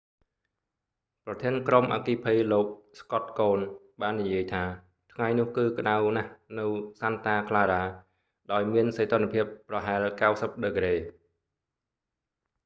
[1.25, 2.65] ប្រធានក្រុមអគ្គិភ័យលោក
[2.99, 3.67] scott kouns
[4.01, 4.63] បាននិយាយថា
[5.13, 6.65] ថ្ងៃនោះគឺក្តៅណាស់នៅ
[6.99, 7.81] santa clara
[8.51, 10.03] ដោយមានសីតុណ្ហភាពប្រហែល
[10.33, 10.95] 90 ដឺក្រេ